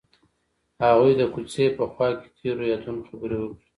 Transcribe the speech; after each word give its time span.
هغوی 0.83 1.13
د 1.17 1.21
کوڅه 1.33 1.65
په 1.77 1.83
خوا 1.91 2.09
کې 2.19 2.27
تیرو 2.37 2.63
یادونو 2.71 3.01
خبرې 3.09 3.37
کړې. 3.45 3.59